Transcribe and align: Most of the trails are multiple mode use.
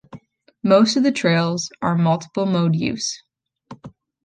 Most 0.63 0.97
of 0.97 1.03
the 1.03 1.11
trails 1.11 1.71
are 1.79 1.95
multiple 1.95 2.47
mode 2.47 2.75
use. 2.75 3.21